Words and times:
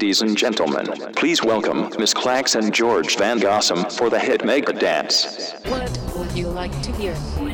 Ladies 0.00 0.22
and 0.22 0.34
gentlemen, 0.34 0.86
please 1.14 1.44
welcome 1.44 1.90
Miss 1.98 2.14
Clax 2.14 2.56
and 2.56 2.72
George 2.72 3.18
Van 3.18 3.38
Gossam 3.38 3.84
for 3.92 4.08
the 4.08 4.18
hit 4.18 4.46
Mega 4.46 4.72
Dance. 4.72 5.52
What 5.66 5.90
would 6.16 6.32
you 6.32 6.48
like 6.48 6.72
to 6.84 6.92
hear? 6.92 7.14
We 7.38 7.52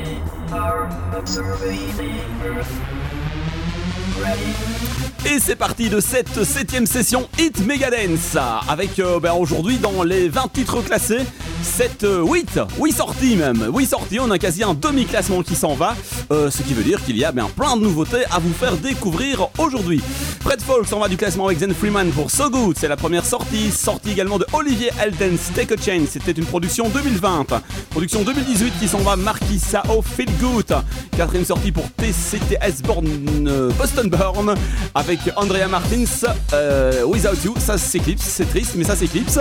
are 0.53 0.87
observing 1.13 1.77
Earth. 2.45 2.71
Ready? 4.23 5.07
Et 5.29 5.39
c'est 5.39 5.57
parti 5.57 5.89
de 5.89 5.99
cette 5.99 6.43
septième 6.45 6.85
session 6.85 7.27
Hit 7.37 7.65
Megadance 7.65 8.37
avec 8.69 8.97
euh, 8.99 9.19
ben, 9.19 9.33
aujourd'hui 9.33 9.77
dans 9.77 10.03
les 10.03 10.29
20 10.29 10.53
titres 10.53 10.81
classés 10.81 11.25
7, 11.63 12.05
8, 12.23 12.59
8 12.79 12.91
sorties 12.93 13.35
même, 13.35 13.69
8 13.73 13.85
sorties, 13.87 14.19
on 14.21 14.31
a 14.31 14.37
quasi 14.37 14.63
un 14.63 14.73
demi-classement 14.73 15.41
qui 15.41 15.55
s'en 15.55 15.73
va, 15.73 15.95
euh, 16.31 16.49
ce 16.49 16.61
qui 16.61 16.73
veut 16.73 16.83
dire 16.83 17.03
qu'il 17.03 17.17
y 17.17 17.25
a 17.25 17.31
bien 17.31 17.49
plein 17.53 17.75
de 17.75 17.81
nouveautés 17.81 18.23
à 18.31 18.39
vous 18.39 18.53
faire 18.53 18.77
découvrir 18.77 19.49
aujourd'hui. 19.57 20.01
Fred 20.47 20.61
Folk 20.61 20.87
s'en 20.87 20.99
va 20.99 21.09
du 21.09 21.17
classement 21.17 21.47
avec 21.47 21.59
Zen 21.59 21.73
Freeman 21.73 22.09
pour 22.11 22.31
So 22.31 22.49
Good, 22.49 22.77
c'est 22.79 22.87
la 22.87 22.95
première 22.95 23.25
sortie. 23.25 23.69
Sortie 23.69 24.11
également 24.11 24.37
de 24.37 24.45
Olivier 24.53 24.91
Eldens, 24.97 25.51
Take 25.53 25.73
a 25.73 25.77
Chain, 25.77 26.05
c'était 26.09 26.31
une 26.31 26.45
production 26.45 26.87
2020. 26.87 27.47
Production 27.89 28.23
2018 28.23 28.79
qui 28.79 28.87
s'en 28.87 28.99
va 28.99 29.17
Marquis 29.17 29.59
Sao 29.59 30.01
Feel 30.01 30.29
Good. 30.39 30.73
Quatrième 31.17 31.43
sortie 31.43 31.73
pour 31.73 31.83
TCTS 31.97 32.81
euh, 33.45 33.71
Boston 33.77 34.09
Burn 34.09 34.55
avec 34.95 35.19
Andrea 35.35 35.67
Martins, 35.67 36.05
euh, 36.53 37.03
Without 37.03 37.43
You, 37.43 37.53
ça 37.59 37.77
s'éclipse, 37.77 38.23
c'est 38.23 38.49
triste, 38.49 38.75
mais 38.77 38.85
ça 38.85 38.95
s'éclipse. 38.95 39.39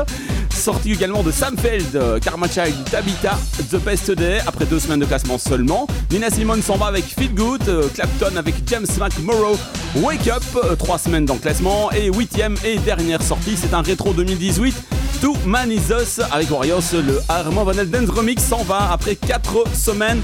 Sortie 0.50 0.90
également 0.90 1.22
de 1.22 1.30
Samfeld, 1.30 1.94
euh, 1.94 2.18
Karma 2.18 2.48
Child, 2.48 2.82
Tabitha, 2.90 3.38
The 3.70 3.76
Best 3.76 4.10
Day, 4.10 4.40
après 4.44 4.64
deux 4.64 4.80
semaines 4.80 5.00
de 5.00 5.04
classement 5.04 5.38
seulement. 5.38 5.86
Nina 6.10 6.30
Simone 6.30 6.62
s'en 6.62 6.76
va 6.76 6.86
avec 6.86 7.04
Feel 7.04 7.32
Good, 7.32 7.92
Clapton 7.94 8.34
avec 8.36 8.56
James 8.66 8.86
McMorrow, 8.98 9.56
Wake 10.02 10.26
Up, 10.26 10.42
trois 10.78 10.95
3 10.96 11.10
semaines 11.10 11.26
dans 11.26 11.34
le 11.34 11.40
classement. 11.40 11.90
Et 11.92 12.10
8ème 12.10 12.56
et 12.64 12.78
dernière 12.78 13.22
sortie, 13.22 13.56
c'est 13.56 13.74
un 13.74 13.82
rétro 13.82 14.14
2018. 14.14 14.74
to 15.20 15.34
Man 15.44 15.70
Is 15.70 15.90
Us 15.90 16.20
avec 16.32 16.50
Warriors, 16.50 16.82
le 16.94 17.20
Armand 17.28 17.64
Van 17.64 17.72
Elden 17.72 18.08
Remix 18.08 18.42
s'en 18.42 18.62
va 18.62 18.92
après 18.92 19.14
4 19.14 19.64
semaines 19.74 20.22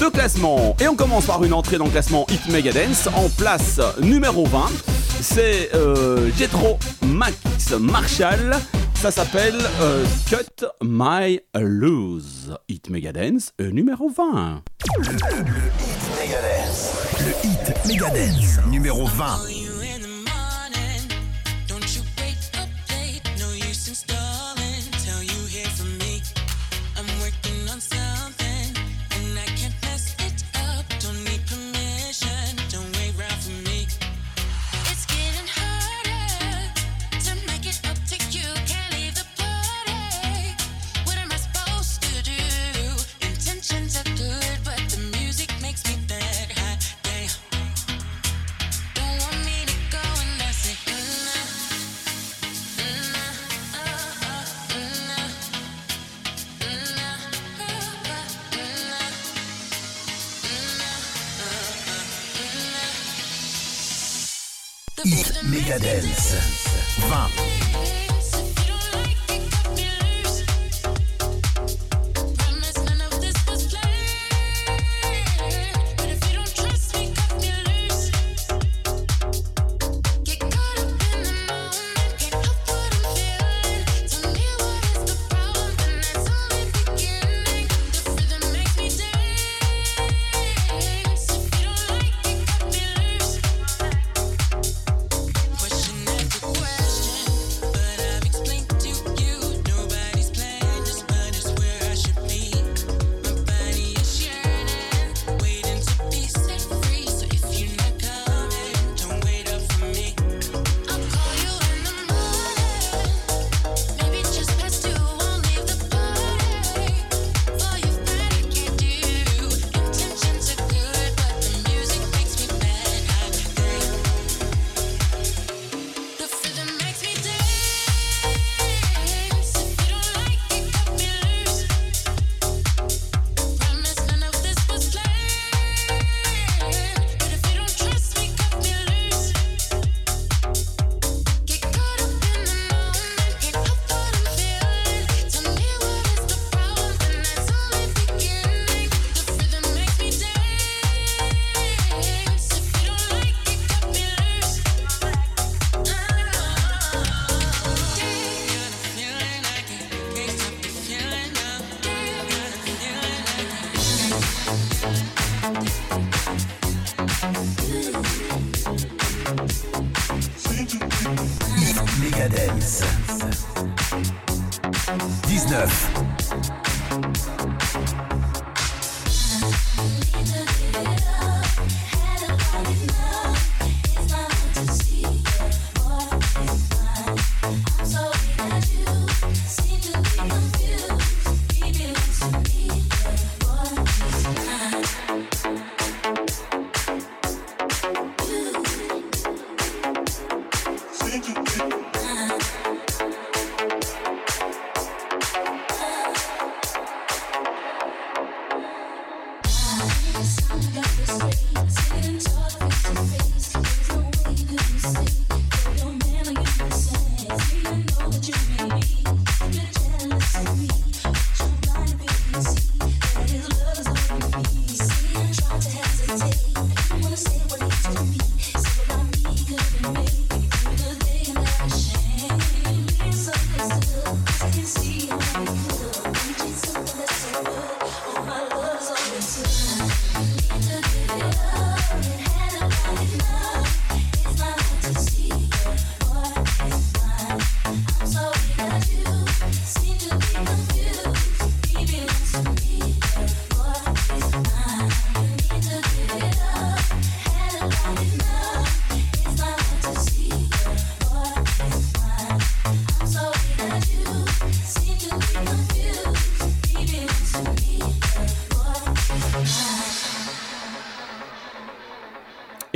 de 0.00 0.06
classement. 0.06 0.74
Et 0.80 0.88
on 0.88 0.94
commence 0.94 1.26
par 1.26 1.44
une 1.44 1.52
entrée 1.52 1.76
dans 1.76 1.84
le 1.84 1.90
classement 1.90 2.26
Hit 2.30 2.48
Mega 2.48 2.72
Dance 2.72 3.08
en 3.14 3.28
place 3.28 3.78
numéro 4.00 4.46
20. 4.46 4.66
C'est 5.20 5.70
euh, 5.74 6.30
Jetro 6.38 6.78
Max 7.06 7.36
Marshall. 7.78 8.56
Ça 8.94 9.10
s'appelle 9.10 9.58
euh, 9.82 10.04
Cut 10.30 10.64
My 10.82 11.40
Lose. 11.54 12.56
Hit 12.68 12.88
Mega 12.88 13.12
Dance 13.12 13.52
euh, 13.60 13.70
numéro 13.70 14.08
20. 14.08 14.62
Le, 14.96 15.02
le 15.02 15.12
Hit 15.12 16.20
Mega 16.20 16.38
Dance. 16.40 16.92
Le 17.20 17.48
Hit 17.50 17.86
Mega 17.86 18.10
Dance 18.10 18.66
numéro 18.70 19.06
20. 19.06 19.55
Megadance. 65.06 66.34
20 66.98 68.05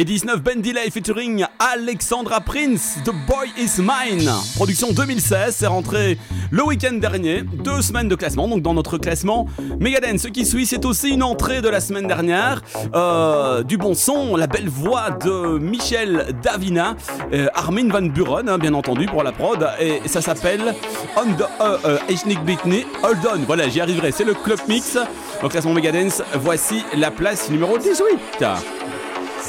Et 0.00 0.04
19, 0.04 0.42
Ben 0.42 0.62
Delay 0.62 0.88
featuring 0.88 1.44
Alexandra 1.58 2.40
Prince, 2.40 2.96
The 3.04 3.10
Boy 3.28 3.50
Is 3.58 3.82
Mine. 3.82 4.30
Production 4.56 4.92
2016, 4.92 5.54
c'est 5.58 5.66
rentré 5.66 6.16
le 6.50 6.64
week-end 6.64 6.94
dernier. 6.94 7.42
Deux 7.42 7.82
semaines 7.82 8.08
de 8.08 8.14
classement, 8.14 8.48
donc 8.48 8.62
dans 8.62 8.72
notre 8.72 8.96
classement 8.96 9.44
Megadance. 9.78 10.22
Ce 10.22 10.28
qui 10.28 10.46
suit, 10.46 10.64
c'est 10.64 10.86
aussi 10.86 11.10
une 11.10 11.22
entrée 11.22 11.60
de 11.60 11.68
la 11.68 11.82
semaine 11.82 12.06
dernière. 12.06 12.62
Euh, 12.94 13.62
du 13.62 13.76
bon 13.76 13.92
son, 13.92 14.36
la 14.36 14.46
belle 14.46 14.70
voix 14.70 15.10
de 15.10 15.58
Michel 15.58 16.28
Davina, 16.42 16.96
euh, 17.34 17.48
Armin 17.52 17.90
Van 17.90 18.00
Buren, 18.00 18.48
hein, 18.48 18.56
bien 18.56 18.72
entendu, 18.72 19.04
pour 19.04 19.22
la 19.22 19.32
prod. 19.32 19.68
Et 19.78 20.00
ça 20.06 20.22
s'appelle 20.22 20.74
On 21.14 21.26
the 21.34 21.44
uh, 21.60 22.32
uh, 22.32 22.44
Bitney 22.46 22.86
Hold 23.02 23.18
On. 23.34 23.38
Voilà, 23.40 23.68
j'y 23.68 23.82
arriverai. 23.82 24.12
C'est 24.12 24.24
le 24.24 24.32
Club 24.32 24.60
Mix. 24.66 24.96
Au 25.42 25.48
classement 25.50 25.74
Megadance, 25.74 26.22
voici 26.36 26.86
la 26.96 27.10
place 27.10 27.50
numéro 27.50 27.76
18. 27.76 28.46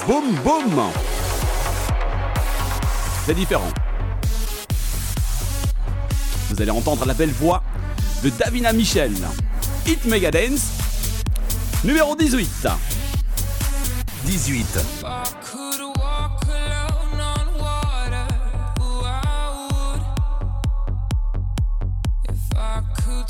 Boum 0.07 0.36
boum 0.44 0.81
C'est 3.25 3.36
différent. 3.36 3.69
Vous 6.50 6.62
allez 6.62 6.71
entendre 6.71 7.06
la 7.06 7.13
belle 7.13 7.31
voix 7.31 7.63
de 8.24 8.30
Davina 8.30 8.74
Michel. 8.74 9.13
Hit 9.86 10.06
Megadance, 10.06 10.71
numéro 11.83 12.15
18. 12.15 12.68
18. 14.25 14.65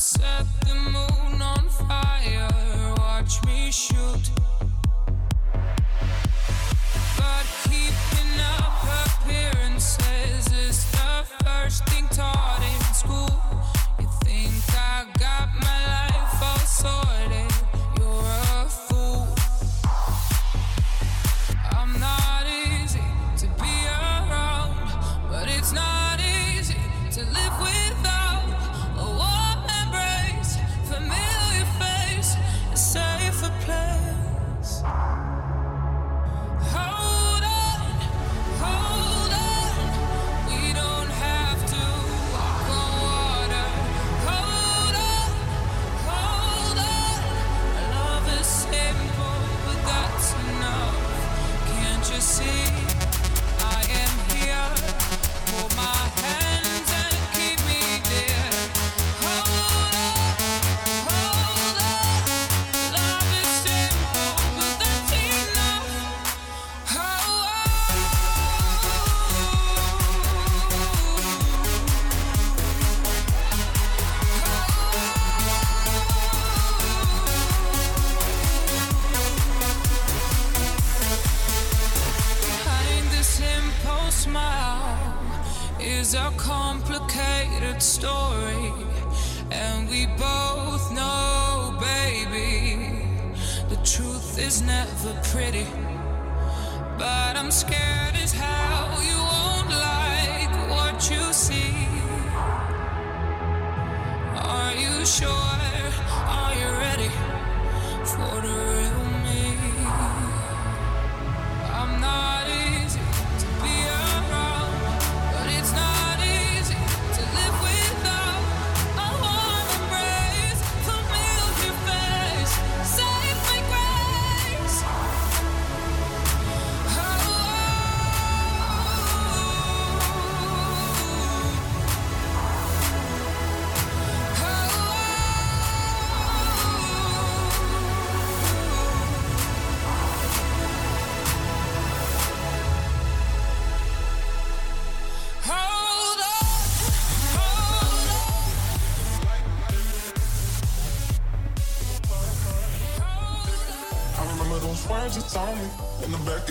set 0.02 0.46
the 0.62 0.74
moon 0.74 1.40
on 1.40 1.70
fire, 1.70 2.50
watch 2.98 3.44
me 3.46 3.72
shoot. 3.72 4.32
Taught 12.14 12.62
in 12.62 12.94
school. 12.94 13.42
You 14.00 14.08
think 14.24 14.54
I 14.76 15.06
got 15.18 15.50
my 15.62 15.78
life 15.88 16.44
all 16.44 16.60
sorted? 16.60 17.41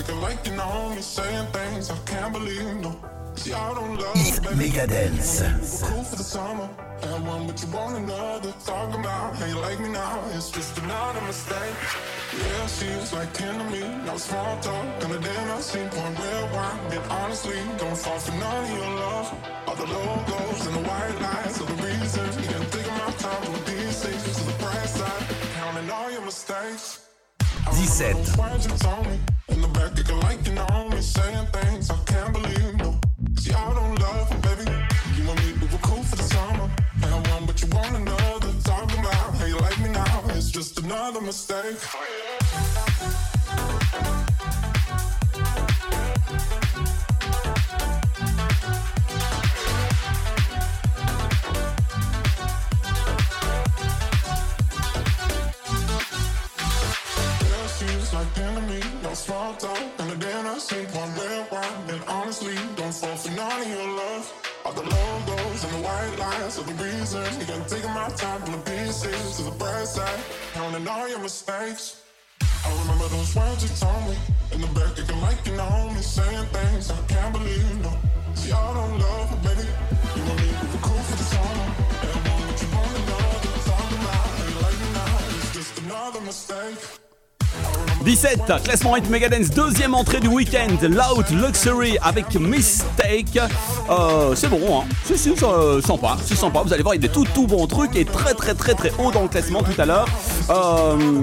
Acting 0.00 0.20
like 0.20 0.46
you 0.46 0.56
know 0.56 0.94
me, 0.94 1.02
saying 1.02 1.46
things 1.52 1.90
I 1.90 1.96
can't 2.06 2.32
believe. 2.32 2.64
No, 2.76 2.96
see, 3.34 3.52
I 3.52 3.74
don't 3.74 3.96
love 3.96 4.16
you, 4.16 4.40
baby. 4.40 4.70
Megadance. 4.70 5.82
We're 5.82 5.88
cool 5.88 6.04
for 6.04 6.16
the 6.16 6.24
summer, 6.24 6.68
and 7.02 7.26
one, 7.26 7.42
you 7.48 7.66
want 7.72 7.96
another. 7.96 8.52
Talking 8.64 9.00
about 9.00 9.36
how 9.36 9.46
you 9.46 9.58
like 9.58 9.80
me 9.80 9.90
now, 9.90 10.22
it's 10.34 10.50
just 10.50 10.78
another 10.78 11.20
mistake. 11.22 11.76
Yeah, 12.38 12.66
seems 12.66 13.12
like 13.12 13.32
kin 13.34 13.58
to 13.58 13.64
me. 13.64 13.80
No 14.06 14.16
small 14.16 14.58
talk, 14.60 14.84
and 15.04 15.22
damn 15.22 15.50
I 15.50 15.60
seen 15.60 15.88
point 15.88 16.18
real 16.18 16.48
wine. 16.54 16.78
And 16.92 17.04
honestly, 17.10 17.58
don't 17.78 17.96
fall 17.96 18.18
for 18.18 18.32
none 18.32 18.64
of 18.64 18.70
your 18.70 18.94
love. 19.04 19.28
All 19.66 19.76
the 19.76 19.86
logos 19.86 20.66
and 20.66 20.76
the 20.76 20.84
white 20.88 21.16
lies 21.20 21.60
are 21.60 21.66
the 21.66 21.78
reasons. 21.82 22.36
You 22.36 22.46
can 22.52 22.70
take 22.70 22.90
my 23.00 23.10
time 23.24 23.42
these 23.66 24.02
things 24.04 24.22
to 24.38 24.44
the 24.44 24.56
bright 24.62 24.88
side, 24.88 25.24
counting 25.56 25.90
all 25.90 26.10
your 26.10 26.24
mistakes. 26.24 27.06
17. 28.00 29.39
The 29.60 29.68
back, 29.68 30.90
me, 30.90 31.00
saying 31.02 31.46
things 31.52 31.90
I 31.90 31.96
can't 32.06 32.32
believe. 32.32 32.76
No, 32.76 32.98
see, 33.38 33.52
I 33.52 33.74
don't 33.74 33.94
love 34.00 34.32
you, 34.32 34.38
baby. 34.38 34.70
You 35.16 35.26
want 35.26 35.38
me, 35.44 35.52
we 35.60 35.66
were 35.66 35.82
cool 35.82 36.02
for 36.02 36.16
the 36.16 36.22
summer. 36.22 36.68
Had 37.02 37.28
one, 37.30 37.46
but 37.46 37.60
you 37.60 37.68
want 37.68 37.94
another. 37.94 38.48
About 38.98 39.34
how 39.36 39.44
you 39.44 39.58
like 39.58 39.78
me 39.80 39.90
now, 39.90 40.22
it's 40.28 40.50
just 40.50 40.78
another 40.78 41.20
mistake. 41.20 41.76
Yeah, 43.92 44.39
And 59.50 60.08
the 60.08 60.14
damn 60.14 60.46
I 60.46 60.58
seen 60.58 60.86
one 60.94 61.10
red 61.18 61.50
wine. 61.50 61.90
And 61.90 62.00
honestly, 62.06 62.54
don't 62.76 62.94
fall 62.94 63.16
for 63.16 63.34
none 63.34 63.60
of 63.60 63.66
your 63.66 63.88
love. 63.98 64.32
All 64.64 64.72
the 64.72 64.82
logos 64.82 65.64
and 65.64 65.72
the 65.74 65.82
white 65.82 66.16
lines 66.20 66.56
are 66.56 66.62
the 66.62 66.78
reason. 66.78 67.26
You 67.40 67.46
can 67.46 67.64
take 67.66 67.84
my 67.86 68.08
time 68.14 68.40
from 68.42 68.52
the 68.52 68.62
pieces 68.70 69.36
to 69.38 69.42
the 69.42 69.50
bright 69.58 69.88
side. 69.88 70.20
Counting 70.54 70.86
all 70.86 71.08
your 71.08 71.18
mistakes. 71.18 72.00
I 72.40 72.70
remember 72.78 73.08
those 73.08 73.34
words 73.34 73.62
you 73.66 73.70
told 73.74 74.02
me 74.06 74.16
in 74.52 74.60
the 74.60 74.68
back, 74.68 74.96
acting 74.96 75.20
like 75.20 75.44
you 75.44 75.56
know 75.56 75.90
me, 75.90 76.00
saying 76.00 76.46
things 76.54 76.88
I 76.92 77.02
can't 77.10 77.32
believe. 77.32 77.82
No, 77.82 77.90
see, 78.34 78.52
I 78.52 78.72
don't 78.72 78.98
love 79.02 79.30
you, 79.34 79.38
baby. 79.48 79.66
You 80.14 80.22
want 80.30 80.40
me 80.46 80.46
to 80.46 80.78
cool 80.78 81.02
for 81.10 81.16
the 81.18 81.26
summer, 81.26 81.66
and 82.06 82.10
I 82.14 82.18
want 82.22 82.40
what 82.46 82.62
you 82.62 82.68
want 82.70 82.92
another. 83.02 83.50
Talking 83.66 83.98
about 83.98 84.30
you 84.46 84.54
like 84.62 84.78
me 84.78 84.88
now, 84.94 85.18
it's 85.42 85.52
just 85.58 85.74
another 85.82 86.20
mistake. 86.20 87.09
17, 88.04 88.40
classement 88.64 88.94
8 88.94 89.10
Megadance, 89.10 89.50
deuxième 89.50 89.94
entrée 89.94 90.20
du 90.20 90.28
week-end, 90.28 90.68
Loud 90.82 91.26
Luxury 91.32 91.98
avec 92.00 92.34
Mistake. 92.34 93.38
Euh, 93.90 94.34
c'est 94.34 94.48
bon, 94.48 94.80
hein. 94.80 94.84
C'est, 95.04 95.42
euh, 95.42 95.82
sympa, 95.82 96.16
c'est 96.24 96.34
sympa. 96.34 96.62
Vous 96.64 96.72
allez 96.72 96.82
voir, 96.82 96.94
il 96.94 97.02
y 97.02 97.04
a 97.04 97.08
des 97.08 97.12
tout 97.12 97.26
tout 97.34 97.46
bons 97.46 97.66
trucs 97.66 97.94
et 97.96 98.06
très 98.06 98.32
très 98.32 98.54
très 98.54 98.72
très 98.74 98.90
haut 98.98 99.10
dans 99.10 99.22
le 99.22 99.28
classement 99.28 99.62
tout 99.62 99.78
à 99.78 99.84
l'heure. 99.84 100.08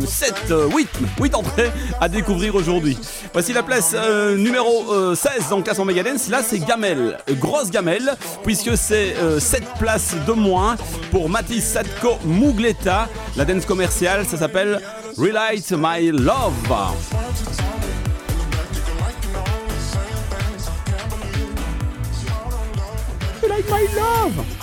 7, 0.05 0.53
8, 0.71 0.89
8 1.19 1.35
entrées 1.35 1.71
à 1.99 2.07
découvrir 2.09 2.53
aujourd'hui. 2.53 2.97
Voici 3.33 3.53
la 3.53 3.63
place 3.63 3.95
euh, 3.95 4.37
numéro 4.37 5.15
16 5.15 5.49
dans 5.49 5.57
le 5.57 5.63
classement 5.63 5.85
Megadance. 5.85 6.29
Là, 6.29 6.41
c'est 6.47 6.59
Gamel, 6.59 7.17
grosse 7.39 7.71
Gamel, 7.71 8.15
puisque 8.43 8.77
c'est 8.77 9.15
7 9.39 9.63
places 9.79 10.15
de 10.27 10.33
moins 10.33 10.75
pour 11.09 11.27
Mathis 11.27 11.63
Sadko 11.63 12.19
Mugleta. 12.23 13.09
La 13.35 13.45
dance 13.45 13.65
commerciale, 13.65 14.25
ça 14.25 14.37
s'appelle 14.37 14.79
Relight 15.17 15.71
My 15.71 16.11
Love. 16.11 16.66
war. 16.69 16.93
You 23.41 23.47
like 23.49 23.69
my 23.69 23.87
love. 23.95 24.56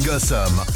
Gussum. 0.00 0.71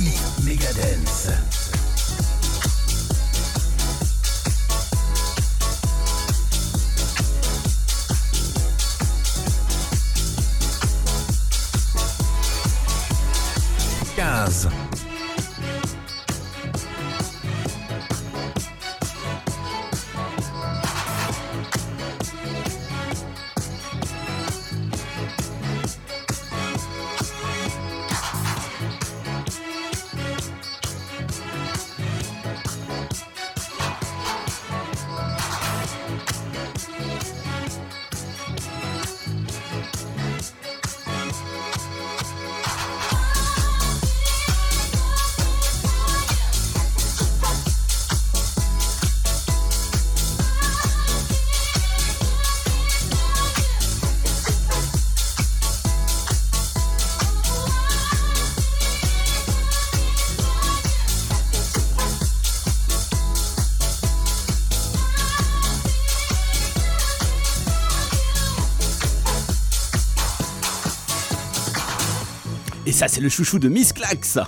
Ça, 72.97 73.09
c'est 73.09 73.21
le 73.21 73.29
chouchou 73.29 73.59
de 73.59 73.69
Miss 73.69 73.93
Clax. 73.93 74.39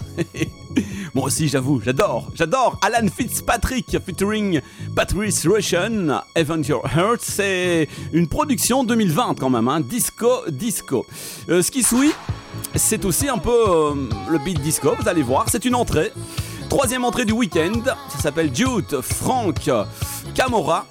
Moi 1.14 1.26
aussi, 1.26 1.48
j'avoue, 1.48 1.82
j'adore, 1.84 2.30
j'adore 2.34 2.80
Alan 2.80 3.06
Fitzpatrick 3.14 3.98
featuring 4.06 4.62
Patrice 4.96 5.46
Russian, 5.46 6.22
Event 6.34 6.62
Your 6.62 6.82
Heart. 6.86 7.20
C'est 7.20 7.90
une 8.10 8.26
production 8.26 8.84
2020 8.84 9.34
quand 9.38 9.50
même, 9.50 9.68
hein, 9.68 9.80
disco, 9.80 10.48
disco. 10.48 11.04
Euh, 11.50 11.60
ce 11.60 11.70
qui 11.70 11.82
suit, 11.82 12.14
c'est 12.74 13.04
aussi 13.04 13.28
un 13.28 13.36
peu 13.36 13.50
euh, 13.50 13.94
le 14.30 14.38
beat 14.38 14.62
disco, 14.62 14.94
vous 14.98 15.08
allez 15.08 15.22
voir, 15.22 15.44
c'est 15.50 15.66
une 15.66 15.74
entrée. 15.74 16.10
Troisième 16.70 17.04
entrée 17.04 17.26
du 17.26 17.32
week-end, 17.34 17.82
ça 18.08 18.18
s'appelle 18.18 18.50
Jude 18.54 19.02
Frank 19.02 19.60
Camora. 20.34 20.86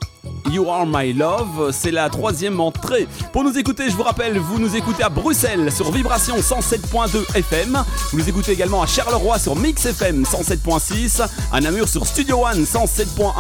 You 0.52 0.70
Are 0.70 0.86
My 0.86 1.14
Love, 1.14 1.72
c'est 1.72 1.92
la 1.92 2.10
troisième 2.10 2.60
entrée. 2.60 3.08
Pour 3.34 3.44
nous 3.44 3.58
écouter, 3.58 3.90
je 3.90 3.96
vous 3.96 4.04
rappelle, 4.04 4.38
vous 4.38 4.60
nous 4.60 4.76
écoutez 4.76 5.04
à 5.04 5.10
Bruxelles 5.10 5.72
sur 5.72 5.92
Vibration 5.92 6.36
107.2 6.38 7.36
FM. 7.36 7.84
Vous 8.12 8.20
nous 8.20 8.30
écoutez 8.30 8.52
également 8.54 8.82
à 8.82 8.86
Charleroi 8.86 9.40
sur 9.40 9.56
Mix 9.56 9.86
FM 9.86 10.24
107.6, 10.24 11.28
à 11.52 11.62
Namur 11.62 11.88
sur 11.88 12.06
Studio 12.06 12.46
One 12.46 12.64
107.1 12.64 13.34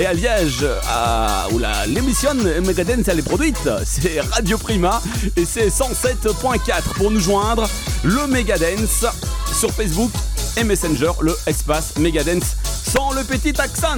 et 0.00 0.06
à 0.06 0.12
Liège, 0.12 0.66
à, 0.88 1.46
où 1.52 1.60
l'émission 1.86 2.34
Megadance 2.34 3.08
elle 3.08 3.18
est 3.18 3.22
produite, 3.22 3.68
c'est 3.84 4.20
Radio 4.20 4.58
Prima 4.58 5.00
et 5.36 5.44
c'est 5.44 5.68
107.4. 5.68 6.82
Pour 6.96 7.10
nous 7.10 7.20
joindre, 7.20 7.68
le 8.02 8.26
Megadance 8.26 9.06
sur 9.52 9.70
Facebook 9.72 10.10
et 10.56 10.64
Messenger, 10.64 11.12
le 11.20 11.36
espace 11.46 11.96
Megadance 11.98 12.56
sans 12.90 13.12
le 13.12 13.22
petit 13.24 13.60
accent. 13.60 13.96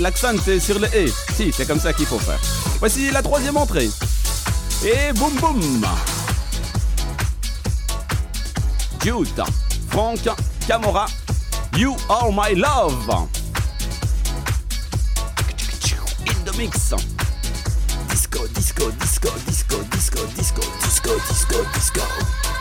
L'accent 0.00 0.36
sur 0.60 0.78
le 0.78 0.86
E. 0.94 1.10
Si, 1.34 1.52
c'est 1.52 1.66
comme 1.66 1.80
ça 1.80 1.92
qu'il 1.92 2.06
faut 2.06 2.18
faire. 2.18 2.38
Voici 2.78 3.10
la 3.10 3.22
troisième 3.22 3.56
entrée. 3.56 3.90
Et 4.84 5.12
boum 5.14 5.34
boum. 5.34 5.86
Jude, 9.02 9.42
Frank, 9.90 10.20
Camora, 10.66 11.06
You 11.76 11.96
Are 12.08 12.30
My 12.30 12.54
Love. 12.54 13.28
In 16.26 16.44
the 16.44 16.56
mix. 16.56 16.94
Disco, 18.08 18.46
disco, 18.54 18.90
disco, 18.92 19.30
disco, 19.46 19.76
disco, 19.90 20.20
disco, 20.36 20.62
disco, 20.82 21.10
disco, 21.28 21.56
disco. 21.74 22.53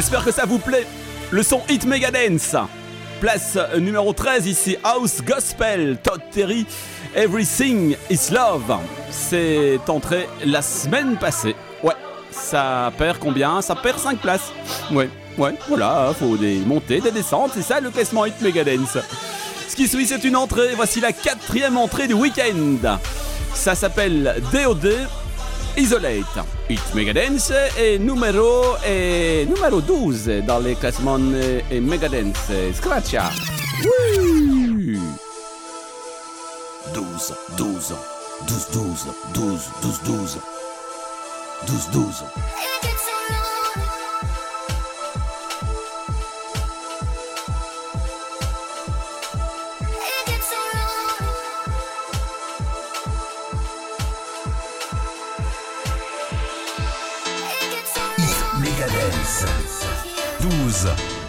J'espère 0.00 0.24
que 0.24 0.32
ça 0.32 0.46
vous 0.46 0.58
plaît. 0.58 0.86
Le 1.30 1.42
son 1.42 1.60
Hit 1.68 1.84
Megadance. 1.84 2.56
Place 3.20 3.58
euh, 3.58 3.78
numéro 3.80 4.14
13 4.14 4.46
ici, 4.46 4.78
House 4.82 5.20
Gospel, 5.22 5.98
Todd 6.02 6.22
Terry, 6.32 6.64
Everything 7.14 7.94
is 8.08 8.32
Love. 8.32 8.78
C'est 9.10 9.78
entré 9.88 10.26
la 10.46 10.62
semaine 10.62 11.18
passée. 11.18 11.54
Ouais, 11.82 11.92
ça 12.30 12.90
perd 12.96 13.18
combien? 13.18 13.60
Ça 13.60 13.74
perd 13.74 13.98
5 13.98 14.20
places. 14.20 14.54
Ouais, 14.90 15.10
ouais, 15.36 15.52
voilà, 15.68 16.14
faut 16.18 16.38
des 16.38 16.60
montées, 16.60 17.02
des 17.02 17.10
descentes, 17.10 17.50
c'est 17.52 17.60
ça 17.60 17.78
le 17.78 17.90
classement 17.90 18.24
Hit 18.24 18.40
Megadance. 18.40 18.96
Ce 19.68 19.76
qui 19.76 19.86
suit, 19.86 20.06
c'est 20.06 20.24
une 20.24 20.36
entrée. 20.36 20.70
Voici 20.76 21.02
la 21.02 21.12
quatrième 21.12 21.76
entrée 21.76 22.06
du 22.06 22.14
week-end. 22.14 22.96
Ça 23.52 23.74
s'appelle 23.74 24.40
DOD 24.50 24.94
Isolate. 25.76 26.44
Hit 26.68 26.80
Megadance 26.94 27.52
est 27.78 27.98
numéro, 27.98 28.76
est 28.86 29.46
numéro 29.46 29.80
12 29.80 30.30
dans 30.46 30.58
les 30.58 30.74
classements 30.74 31.18
euh, 31.20 31.60
et 31.70 31.80
Megadance. 31.80 32.50
Scratcha. 32.74 33.30
Oui. 34.18 34.98
12, 36.94 37.34
12, 37.56 37.94
12, 38.48 38.66
12, 38.72 40.00
12, 40.04 40.40
12, 41.66 41.90
12. 41.92 42.24
12. 60.60 61.19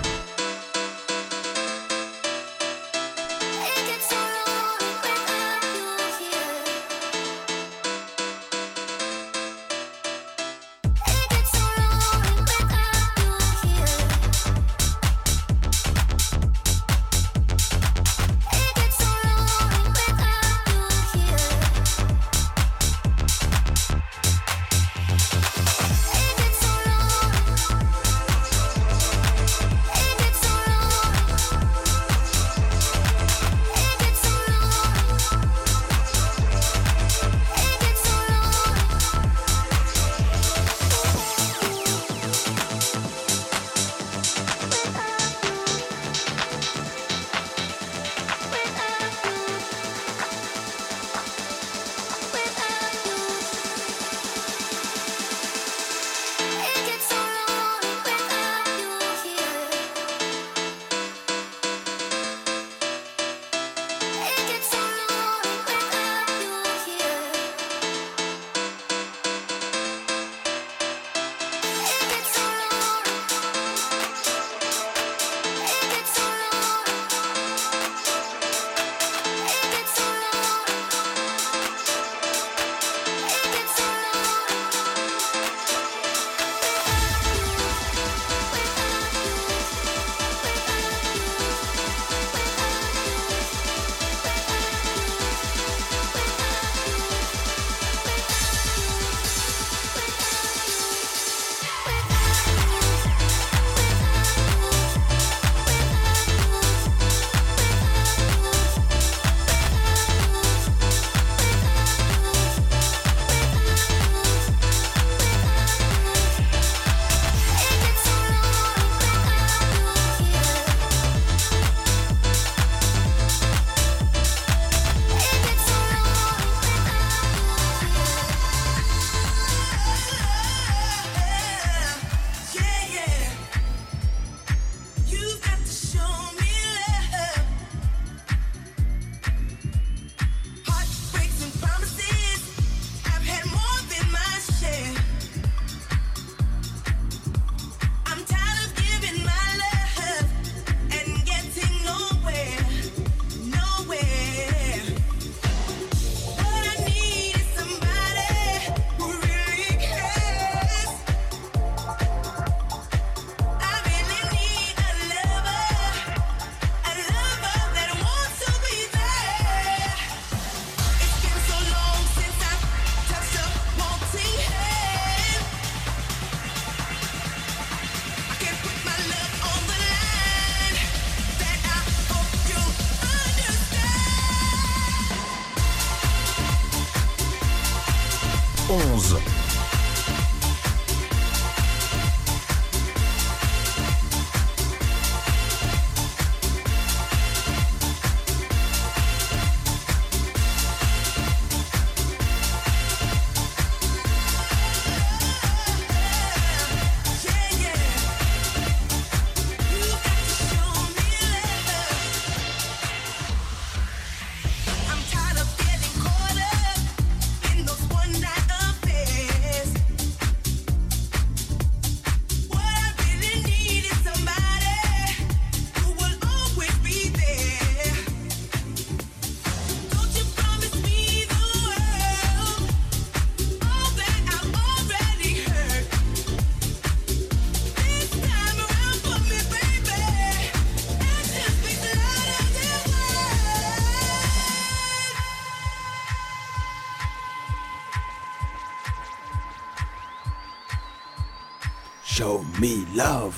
Me 252.62 252.86
love. 252.96 253.34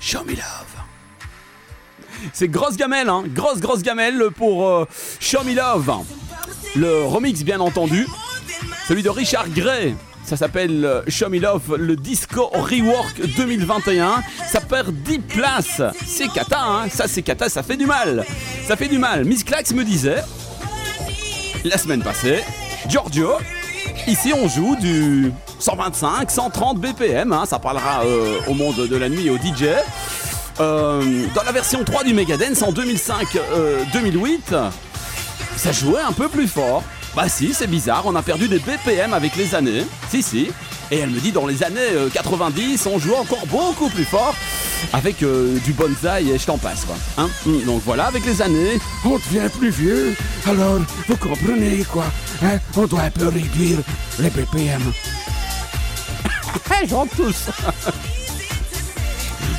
Show 0.00 0.24
me 0.24 0.32
love. 0.32 0.74
C'est 2.32 2.48
grosse 2.48 2.76
gamelle, 2.76 3.08
hein. 3.08 3.22
Grosse, 3.28 3.60
grosse 3.60 3.82
gamelle 3.82 4.24
pour 4.36 4.66
euh, 4.66 4.86
Show 5.20 5.44
me 5.44 5.54
love. 5.54 5.88
Le 6.74 7.04
remix, 7.04 7.44
bien 7.44 7.60
entendu. 7.60 8.08
Celui 8.88 9.04
de 9.04 9.08
Richard 9.08 9.48
Gray. 9.50 9.94
Ça 10.24 10.36
s'appelle 10.36 10.84
euh, 10.84 11.02
Show 11.08 11.28
Me 11.28 11.38
Love, 11.38 11.76
le 11.76 11.96
Disco 11.96 12.48
Rework 12.52 13.20
2021. 13.36 14.22
Ça 14.50 14.60
perd 14.60 14.92
10 14.94 15.18
places. 15.20 15.82
C'est 16.04 16.28
cata, 16.28 16.60
hein. 16.60 16.88
Ça, 16.90 17.06
c'est 17.06 17.22
cata, 17.22 17.48
ça 17.48 17.62
fait 17.62 17.76
du 17.76 17.86
mal. 17.86 18.26
Ça 18.66 18.76
fait 18.76 18.88
du 18.88 18.98
mal. 18.98 19.24
Miss 19.24 19.44
Clax 19.44 19.72
me 19.72 19.84
disait, 19.84 20.22
la 21.64 21.78
semaine 21.78 22.02
passée, 22.02 22.42
Giorgio, 22.88 23.32
ici 24.06 24.32
on 24.32 24.48
joue 24.48 24.76
du 24.76 25.32
125, 25.58 26.30
130 26.30 26.78
BPM. 26.78 27.36
Ça 27.46 27.58
parlera 27.58 28.04
euh, 28.04 28.38
au 28.48 28.54
monde 28.54 28.76
de 28.88 28.96
la 28.96 29.08
nuit 29.08 29.26
et 29.26 29.30
au 29.30 29.36
DJ. 29.36 29.66
Euh, 30.60 31.26
dans 31.34 31.42
la 31.42 31.52
version 31.52 31.82
3 31.84 32.04
du 32.04 32.12
Megadance 32.12 32.62
en 32.62 32.72
2005-2008, 32.72 34.40
ça 35.56 35.72
jouait 35.72 36.02
un 36.02 36.12
peu 36.12 36.28
plus 36.28 36.48
fort. 36.48 36.82
Bah 37.16 37.28
si, 37.28 37.54
c'est 37.54 37.66
bizarre, 37.66 38.02
on 38.06 38.14
a 38.14 38.22
perdu 38.22 38.46
des 38.48 38.58
BPM 38.58 39.12
avec 39.14 39.34
les 39.36 39.54
années. 39.54 39.84
Si, 40.10 40.22
si. 40.22 40.50
Et 40.92 40.98
elle 40.98 41.10
me 41.10 41.20
dit 41.20 41.32
dans 41.32 41.46
les 41.46 41.62
années 41.62 41.80
euh, 41.92 42.08
90, 42.08 42.86
on 42.86 42.98
joue 42.98 43.14
encore 43.14 43.46
beaucoup 43.46 43.88
plus 43.88 44.04
fort 44.04 44.34
avec 44.92 45.22
euh, 45.22 45.56
du 45.64 45.72
bonsaï 45.72 46.30
et 46.30 46.38
je 46.38 46.44
t'en 46.46 46.58
passe 46.58 46.84
quoi. 46.84 46.96
Hein? 47.18 47.28
Mm, 47.46 47.64
Donc 47.66 47.82
voilà, 47.84 48.06
avec 48.06 48.24
les 48.26 48.42
années, 48.42 48.78
On 49.04 49.16
devient 49.18 49.48
plus 49.58 49.70
vieux, 49.70 50.14
alors 50.46 50.78
vous 51.08 51.16
comprenez 51.16 51.84
quoi 51.84 52.04
hein? 52.42 52.58
On 52.76 52.86
doit 52.86 53.02
un 53.02 53.10
peu 53.10 53.28
réduire 53.28 53.78
les 54.18 54.30
BPM. 54.30 54.82
J'entre 56.88 57.14
tous 57.16 57.48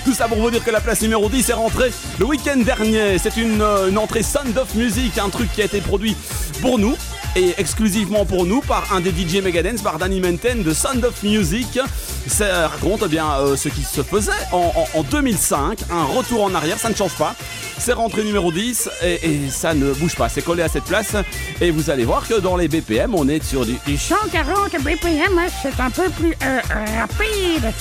Tout 0.05 0.13
ça 0.13 0.27
pour 0.27 0.37
vous 0.39 0.49
dire 0.49 0.63
que 0.63 0.71
la 0.71 0.81
place 0.81 1.01
numéro 1.03 1.29
10 1.29 1.49
est 1.49 1.53
rentrée 1.53 1.91
le 2.19 2.25
week-end 2.25 2.57
dernier. 2.57 3.19
C'est 3.19 3.37
une, 3.37 3.61
euh, 3.61 3.89
une 3.89 3.97
entrée 3.99 4.23
Sound 4.23 4.57
of 4.57 4.73
Music, 4.73 5.19
un 5.19 5.29
truc 5.29 5.51
qui 5.53 5.61
a 5.61 5.65
été 5.65 5.79
produit 5.79 6.15
pour 6.61 6.79
nous 6.79 6.95
et 7.35 7.53
exclusivement 7.57 8.25
pour 8.25 8.45
nous 8.45 8.61
par 8.61 8.93
un 8.93 8.99
des 9.01 9.11
DJ 9.11 9.41
Megadance, 9.43 9.81
par 9.81 9.97
Danny 9.97 10.19
Menten 10.19 10.63
de 10.63 10.73
Sound 10.73 11.03
of 11.05 11.23
Music. 11.23 11.79
Ça 12.27 12.67
raconte 12.67 13.01
eh 13.05 13.07
bien 13.09 13.25
euh, 13.39 13.55
ce 13.55 13.69
qui 13.69 13.81
se 13.83 14.03
faisait 14.03 14.31
en, 14.51 14.71
en- 14.75 14.99
en 14.99 15.03
2005, 15.03 15.79
un 15.91 16.03
retour 16.03 16.43
en 16.43 16.53
arrière, 16.53 16.77
ça 16.77 16.89
ne 16.89 16.95
change 16.95 17.15
pas. 17.15 17.35
C'est 17.77 17.93
rentré 17.93 18.23
numéro 18.23 18.51
10 18.51 18.89
et, 19.01 19.25
et 19.45 19.49
ça 19.49 19.73
ne 19.73 19.91
bouge 19.93 20.15
pas, 20.15 20.29
c'est 20.29 20.43
collé 20.43 20.61
à 20.61 20.67
cette 20.67 20.83
place. 20.83 21.15
Et 21.61 21.71
vous 21.71 21.89
allez 21.89 22.05
voir 22.05 22.27
que 22.27 22.39
dans 22.39 22.55
les 22.57 22.67
BPM, 22.67 23.15
on 23.15 23.27
est 23.27 23.43
sur 23.43 23.65
du, 23.65 23.75
du 23.87 23.97
140 23.97 24.71
BPM, 24.83 25.37
hein, 25.39 25.47
c'est 25.63 25.79
un 25.79 25.89
peu 25.89 26.09
plus 26.11 26.35
euh, 26.43 26.59
rapide. 26.99 27.73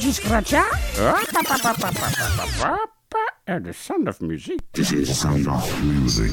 Du 0.00 0.12
scratcha. 0.12 0.62
Euh, 0.98 1.12
The 3.60 3.72
sound 3.72 4.06
of 4.08 4.20
music. 4.20 4.60
This 4.74 4.92
is 4.92 5.06
sound 5.14 5.48
of 5.48 5.82
music. 5.82 6.32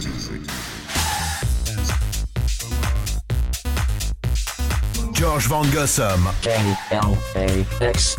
George 5.25 5.47
Van 5.47 5.65
Gossum. 5.73 6.27
K-L-A-X. 6.41 8.17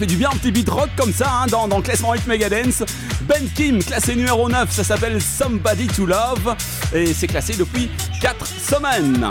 Fait 0.00 0.06
du 0.06 0.16
bien 0.16 0.30
un 0.30 0.36
petit 0.36 0.50
beat 0.50 0.70
rock 0.70 0.88
comme 0.96 1.12
ça 1.12 1.30
hein, 1.42 1.46
dans, 1.46 1.66
le 1.66 1.82
classement 1.82 2.14
Hit 2.14 2.26
Megadance. 2.26 2.82
Ben 3.28 3.46
Kim, 3.54 3.84
classé 3.84 4.14
numéro 4.14 4.48
9, 4.48 4.72
ça 4.72 4.82
s'appelle 4.82 5.20
Somebody 5.20 5.88
to 5.88 6.06
Love 6.06 6.56
et 6.94 7.12
c'est 7.12 7.26
classé 7.26 7.54
depuis 7.54 7.90
4 8.22 8.46
semaines. 8.46 9.26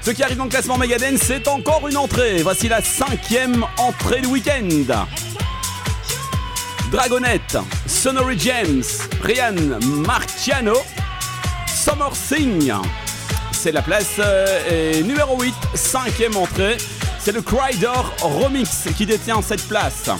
Ce 0.00 0.12
qui 0.12 0.22
arrive 0.22 0.36
dans 0.36 0.44
le 0.44 0.50
classement 0.50 0.78
Megadance, 0.78 1.18
c'est 1.24 1.48
encore 1.48 1.88
une 1.88 1.96
entrée. 1.96 2.40
Voici 2.42 2.68
la 2.68 2.82
cinquième 2.82 3.66
entrée 3.76 4.20
du 4.20 4.28
week-end. 4.28 4.68
Dragonette, 6.92 7.58
Sonory 7.86 8.38
James, 8.38 8.84
Ryan 9.24 9.56
Marciano, 10.06 10.76
Summer 11.66 12.14
Sing. 12.14 12.72
C'est 13.50 13.72
la 13.72 13.82
place 13.82 14.20
euh, 14.20 15.02
numéro 15.02 15.40
8, 15.40 15.52
cinquième 15.74 16.36
entrée. 16.36 16.76
C'est 17.24 17.32
le 17.32 17.40
Crider 17.40 17.88
Remix 18.20 18.68
qui 18.98 19.06
détient 19.06 19.40
cette 19.40 19.66
place. 19.66 20.10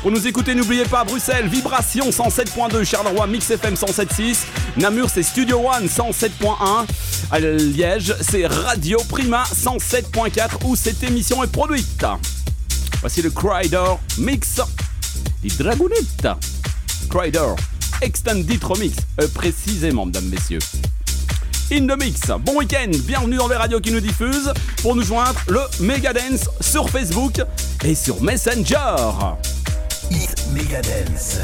Pour 0.00 0.10
nous 0.10 0.26
écouter, 0.26 0.56
n'oubliez 0.56 0.84
pas 0.86 1.04
Bruxelles, 1.04 1.46
Vibration 1.46 2.10
107.2, 2.10 2.82
Charleroi, 2.82 3.28
Mix 3.28 3.48
FM 3.48 3.74
107.6, 3.74 4.38
Namur, 4.76 5.08
c'est 5.08 5.22
Studio 5.22 5.60
One 5.60 5.86
107.1, 5.86 6.86
à 7.30 7.38
Liège, 7.38 8.16
c'est 8.20 8.44
Radio 8.48 8.98
Prima 9.08 9.44
107.4 9.54 10.64
où 10.64 10.74
cette 10.74 11.04
émission 11.04 11.44
est 11.44 11.52
produite. 11.52 12.04
Voici 13.00 13.22
le 13.22 13.30
Crider 13.30 13.94
Mix 14.18 14.60
des 15.44 15.50
Dragonettes. 15.50 16.26
Crider 17.08 17.54
Extended 18.00 18.64
Remix, 18.64 18.96
euh, 19.20 19.28
précisément, 19.32 20.06
mesdames, 20.06 20.28
messieurs. 20.28 20.58
In 21.72 21.86
the 21.86 21.96
Mix. 21.96 22.20
Bon 22.44 22.58
week-end, 22.58 22.90
bienvenue 23.06 23.36
dans 23.36 23.48
les 23.48 23.56
radios 23.56 23.80
qui 23.80 23.92
nous 23.92 24.00
diffusent. 24.00 24.52
Pour 24.82 24.94
nous 24.94 25.02
joindre, 25.02 25.40
le 25.48 25.60
Megadance 25.80 26.50
sur 26.60 26.90
Facebook 26.90 27.40
et 27.82 27.94
sur 27.94 28.22
Messenger. 28.22 28.76
Hit 30.10 30.36
Megadance. 30.52 31.38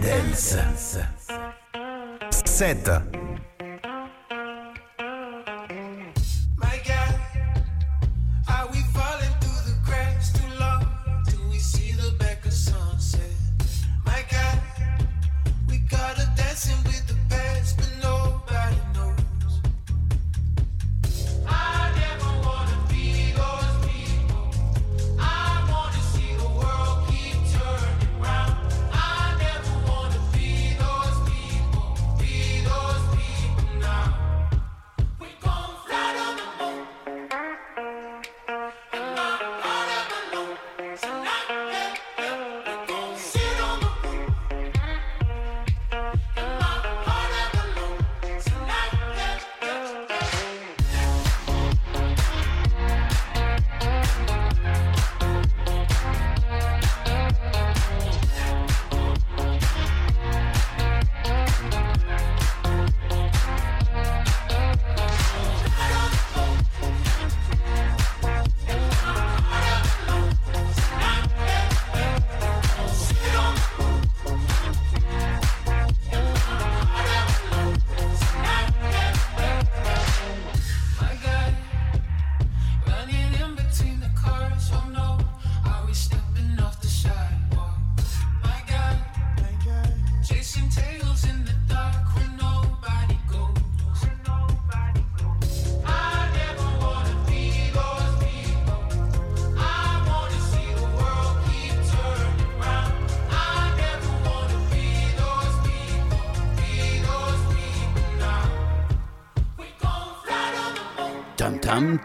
Megadance. 0.00 1.08
7. 2.44 3.05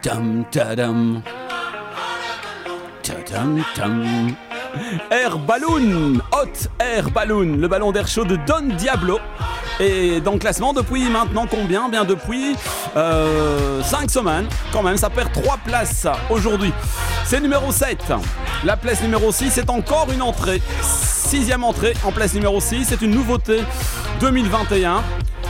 Tam 0.01 0.45
tadam. 0.51 1.21
Tadam 3.03 3.63
tam. 3.75 4.35
Air 5.11 5.37
Balloon, 5.37 6.21
Hot 6.31 6.69
Air 6.79 7.11
Balloon, 7.11 7.57
le 7.57 7.67
ballon 7.67 7.91
d'air 7.91 8.07
chaud 8.07 8.25
de 8.25 8.35
Don 8.47 8.75
Diablo. 8.77 9.19
Et 9.79 10.19
dans 10.21 10.33
le 10.33 10.39
classement, 10.39 10.73
depuis 10.73 11.07
maintenant 11.09 11.45
combien? 11.45 11.87
Bien 11.89 12.03
depuis 12.03 12.55
5 12.95 14.09
semaines. 14.09 14.47
Quand 14.71 14.81
même, 14.81 14.97
ça 14.97 15.09
perd 15.09 15.31
3 15.33 15.57
places 15.65 16.07
aujourd'hui. 16.29 16.73
C'est 17.25 17.39
numéro 17.39 17.71
7. 17.71 18.03
La 18.63 18.77
place 18.77 19.01
numéro 19.01 19.31
6 19.31 19.51
c'est 19.51 19.69
encore 19.69 20.07
une 20.11 20.21
entrée. 20.21 20.61
Sixième 20.81 21.63
entrée 21.63 21.93
en 22.03 22.11
place 22.11 22.33
numéro 22.33 22.59
6. 22.59 22.85
C'est 22.89 23.01
une 23.01 23.11
nouveauté 23.11 23.61
2021. 24.19 25.03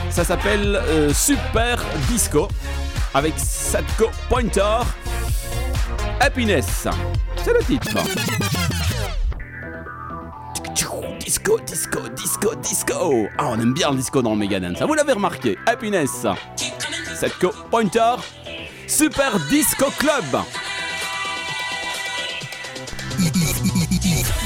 Ça 0.09 0.23
s'appelle 0.25 0.75
euh, 0.75 1.13
Super 1.13 1.77
Disco. 2.09 2.47
Avec 3.13 3.33
Satko 3.71 4.11
Pointer. 4.27 4.79
Happiness. 6.19 6.89
C'est 7.41 7.53
le 7.53 7.63
titre. 7.63 7.97
Disco, 11.23 11.57
disco, 11.65 11.99
disco, 12.09 12.55
disco. 12.55 13.27
Ah, 13.37 13.47
on 13.47 13.61
aime 13.61 13.73
bien 13.73 13.91
le 13.91 13.95
disco 13.95 14.21
dans 14.21 14.31
le 14.31 14.39
Megadance. 14.39 14.77
Ça, 14.77 14.85
vous 14.85 14.93
l'avez 14.93 15.13
remarqué. 15.13 15.57
Happiness. 15.65 16.27
Setco 17.15 17.53
Pointer. 17.69 18.15
Super 18.87 19.39
Disco 19.49 19.85
Club. 19.97 20.41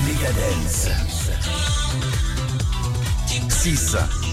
Megadance. 0.05 0.89
6. 3.49 4.24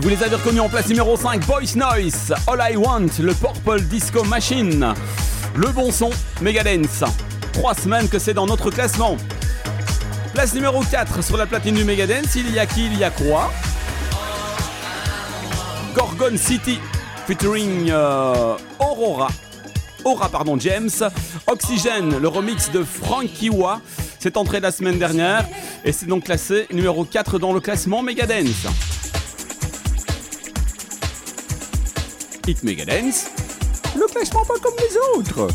Vous 0.00 0.08
les 0.08 0.22
avez 0.22 0.36
reconnus 0.36 0.62
en 0.62 0.68
place 0.70 0.88
numéro 0.88 1.14
5, 1.14 1.46
Boys 1.46 1.76
Noise, 1.76 2.32
All 2.46 2.72
I 2.72 2.76
Want, 2.76 3.08
le 3.20 3.34
Purple 3.34 3.82
Disco 3.82 4.24
Machine. 4.24 4.94
Le 5.54 5.68
bon 5.68 5.92
son, 5.92 6.08
Megadance. 6.40 7.04
Trois 7.52 7.74
semaines 7.74 8.08
que 8.08 8.18
c'est 8.18 8.32
dans 8.32 8.46
notre 8.46 8.70
classement. 8.70 9.18
Place 10.32 10.54
numéro 10.54 10.82
4 10.82 11.22
sur 11.22 11.36
la 11.36 11.44
platine 11.44 11.74
du 11.74 11.84
Megadance, 11.84 12.34
il 12.34 12.50
y 12.50 12.58
a 12.58 12.64
qui, 12.64 12.86
il 12.86 12.98
y 12.98 13.04
a 13.04 13.10
quoi? 13.10 13.52
Gorgon 15.94 16.38
City, 16.38 16.78
featuring 17.26 17.90
euh, 17.90 18.56
Aurora. 18.78 19.28
Pardon, 20.32 20.58
James. 20.58 20.88
Oxygène, 21.46 22.18
le 22.18 22.28
remix 22.28 22.70
de 22.70 22.82
Frankie 22.82 23.50
Wa. 23.50 23.82
C'est 24.18 24.38
entré 24.38 24.60
la 24.60 24.72
semaine 24.72 24.98
dernière 24.98 25.44
et 25.84 25.92
c'est 25.92 26.06
donc 26.06 26.24
classé 26.24 26.66
numéro 26.72 27.04
4 27.04 27.38
dans 27.38 27.52
le 27.52 27.60
classement 27.60 28.02
Megadance. 28.02 28.66
Hit 32.46 32.62
Megadance. 32.62 33.26
Le 33.96 34.06
classement 34.06 34.44
pas 34.44 34.54
comme 34.62 34.74
les 34.78 35.18
autres. 35.18 35.48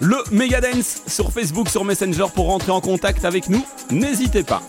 Le 0.00 0.16
Megadance 0.30 1.02
sur 1.06 1.32
Facebook, 1.32 1.68
sur 1.68 1.84
Messenger 1.84 2.26
pour 2.34 2.46
rentrer 2.46 2.72
en 2.72 2.80
contact 2.80 3.24
avec 3.24 3.48
nous. 3.48 3.64
N'hésitez 3.90 4.42
pas. 4.42 4.62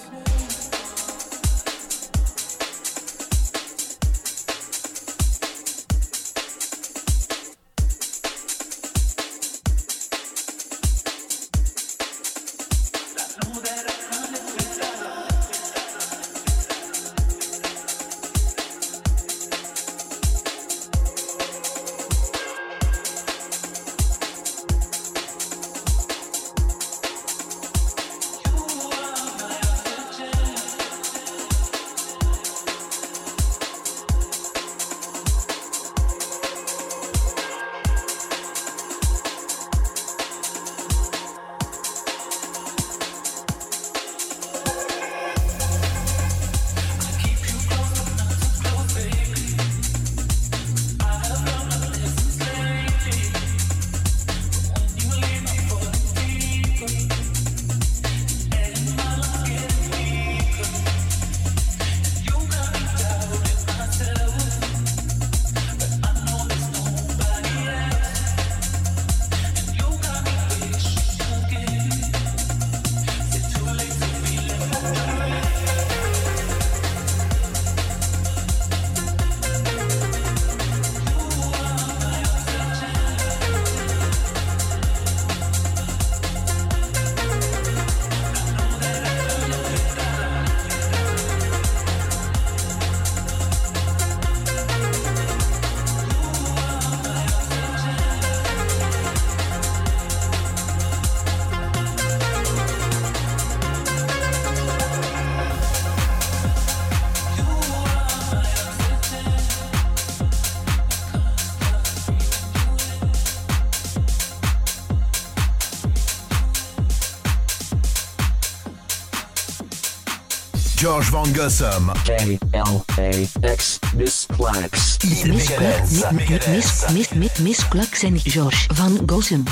George 120.85 121.09
Van 121.09 121.35
Gossum. 121.35 121.91
K-L-A-X, 122.03 123.79
Miss 123.95 124.27
Clax. 124.37 124.97
Hit 125.01 125.25
Megadance. 125.25 126.91
Miss, 126.91 126.91
Miss, 126.91 127.09
Miss, 127.13 127.39
Miss 127.39 127.67
Klux 127.67 128.03
en 128.03 128.19
George 128.23 128.67
van 128.73 128.99
Gossum. 129.05 129.43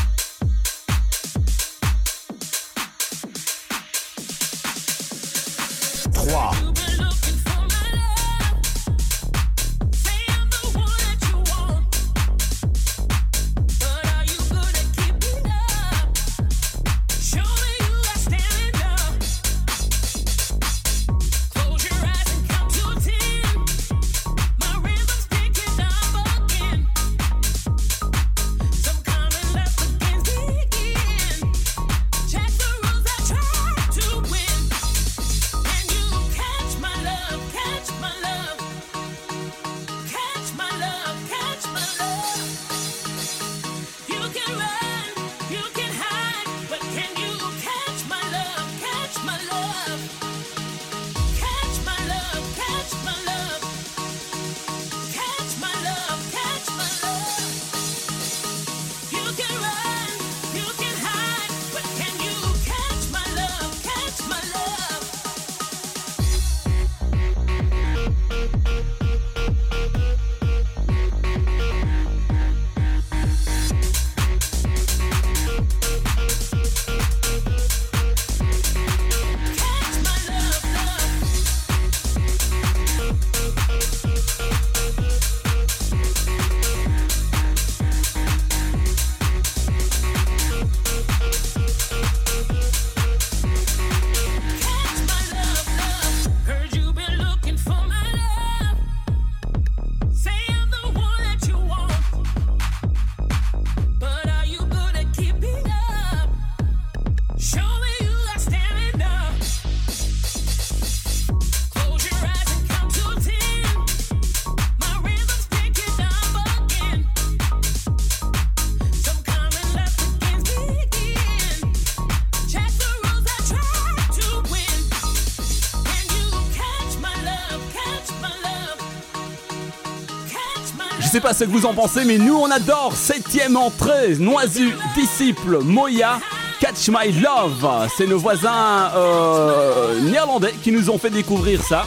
Ce 131.34 131.45
que 131.45 131.49
vous 131.49 131.65
en 131.65 131.73
pensez, 131.73 132.05
mais 132.05 132.17
nous 132.17 132.36
on 132.36 132.51
adore. 132.51 132.93
Septième 132.95 133.57
entrée, 133.57 134.15
Noisu, 134.19 134.73
Disciple, 134.95 135.59
Moya. 135.63 136.19
Catch 136.59 136.89
My 136.89 137.11
Love, 137.11 137.89
c'est 137.97 138.07
nos 138.07 138.19
voisins 138.19 138.89
euh, 138.95 139.99
néerlandais 140.01 140.53
qui 140.63 140.71
nous 140.71 140.89
ont 140.89 140.97
fait 140.97 141.09
découvrir 141.09 141.61
ça. 141.61 141.86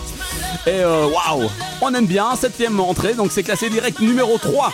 Et 0.66 0.70
euh, 0.70 1.07
waouh, 1.07 1.49
on 1.80 1.94
aime 1.94 2.07
bien, 2.07 2.34
septième 2.36 2.78
entrée, 2.80 3.14
donc 3.14 3.32
c'est 3.32 3.42
classé 3.42 3.70
direct 3.70 4.01
numéro 4.01 4.36
3. 4.36 4.72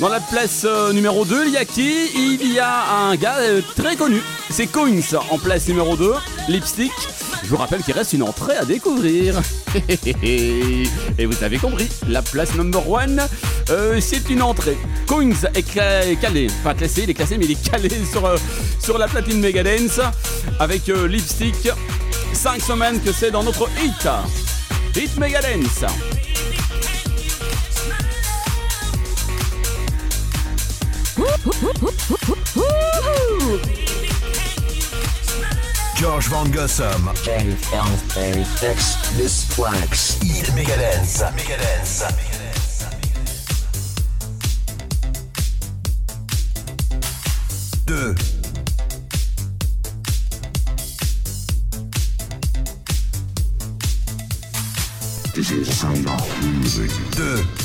Dans 0.00 0.08
la 0.08 0.20
place 0.20 0.62
euh, 0.64 0.92
numéro 0.92 1.24
2, 1.24 1.46
il 1.46 1.52
y 1.52 1.56
a 1.56 1.64
qui? 1.64 2.06
Il 2.14 2.52
y 2.52 2.58
a 2.58 3.08
un 3.08 3.16
gars 3.16 3.36
très 3.76 3.96
connu, 3.96 4.22
c'est 4.48 4.66
Coins 4.66 5.18
en 5.30 5.38
place 5.38 5.68
numéro 5.68 5.96
2, 5.96 6.14
Lipstick. 6.48 6.92
Je 7.42 7.48
vous 7.48 7.56
rappelle 7.56 7.82
qu'il 7.82 7.94
reste 7.94 8.12
une 8.12 8.22
entrée 8.22 8.56
à 8.56 8.64
découvrir. 8.64 9.42
Et 10.22 11.26
vous 11.26 11.44
avez 11.44 11.58
compris, 11.58 11.88
la 12.08 12.22
place 12.22 12.54
number 12.54 12.82
1, 13.68 14.00
c'est 14.00 14.30
une 14.30 14.42
entrée. 14.42 14.76
Coins 15.06 15.30
est 15.54 16.20
calé, 16.20 16.48
pas 16.62 16.74
classé, 16.74 17.02
il 17.04 17.10
est 17.10 17.14
classé, 17.14 17.38
mais 17.38 17.44
il 17.46 17.52
est 17.52 17.70
calé 17.70 17.90
sur, 18.10 18.24
euh, 18.24 18.36
sur 18.80 18.98
la 18.98 19.08
platine 19.08 19.40
Megadance 19.40 20.00
avec 20.58 20.88
euh, 20.88 21.08
Lipstick. 21.08 21.68
5 22.32 22.60
semaines 22.60 23.00
que 23.00 23.12
c'est 23.12 23.30
dans 23.30 23.42
notre 23.42 23.68
hit. 23.80 24.08
Hit 24.96 25.16
Megadance. 25.18 25.84
George 36.04 36.28
Van 36.28 36.52
Gossum. 36.52 37.08
L-L-A-X 37.24 38.96
Misplax. 39.16 40.18
Hit 40.20 40.54
Megadance. 40.54 41.24
Megadance. 41.34 42.04
Deux. 47.86 48.14
This 55.34 55.50
is 55.52 55.74
sound 55.74 56.06
of 56.06 56.42
music. 56.42 56.90
Deux. 57.16 57.63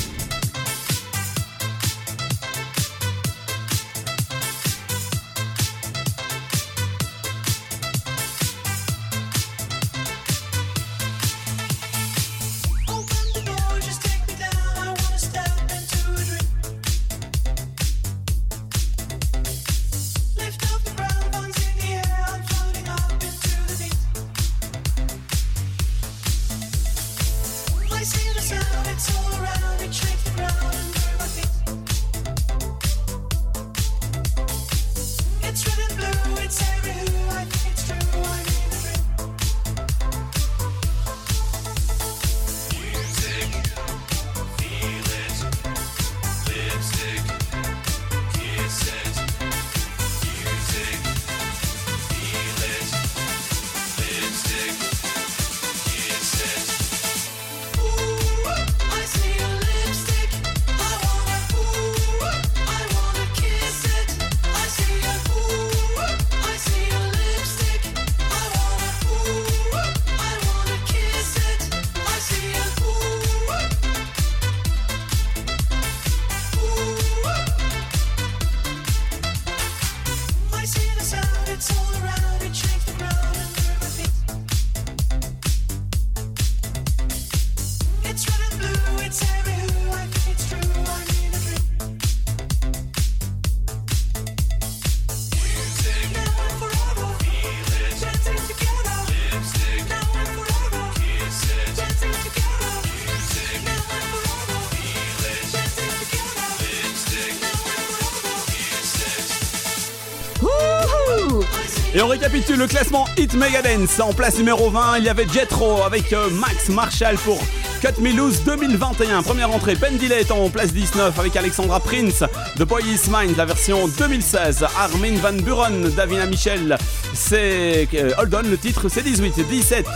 Récapitule 112.20 112.58
le 112.58 112.66
classement 112.66 113.06
Hit 113.16 113.32
Megadance. 113.32 113.98
En 113.98 114.12
place 114.12 114.36
numéro 114.36 114.68
20, 114.68 114.98
il 114.98 115.04
y 115.04 115.08
avait 115.08 115.26
Jetro 115.26 115.82
avec 115.84 116.12
euh, 116.12 116.28
Max 116.28 116.68
Marshall 116.68 117.16
pour 117.16 117.40
Cut 117.80 117.98
Me 117.98 118.12
Loose 118.12 118.44
2021. 118.44 119.22
Première 119.22 119.50
entrée, 119.50 119.74
Ben 119.74 119.96
Delay 119.96 120.20
est 120.20 120.30
en 120.30 120.50
place 120.50 120.74
19 120.74 121.18
avec 121.18 121.34
Alexandra 121.36 121.80
Prince. 121.80 122.22
The 122.58 122.64
Boy 122.64 122.82
Is 122.82 123.08
Mine, 123.10 123.34
la 123.38 123.46
version 123.46 123.88
2016. 123.88 124.66
Armin 124.78 125.16
Van 125.22 125.32
Buren, 125.32 125.88
Davina 125.96 126.26
Michel, 126.26 126.76
c'est 127.14 127.88
euh, 127.94 128.12
Hold 128.18 128.34
On, 128.34 128.42
le 128.50 128.58
titre 128.58 128.90
c'est 128.90 129.02
18. 129.02 129.48
17, 129.48 129.86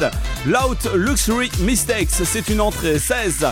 Loud 0.46 0.78
Luxury 0.94 1.50
Mistakes, 1.60 2.08
c'est 2.10 2.48
une 2.48 2.62
entrée 2.62 2.98
16. 2.98 3.46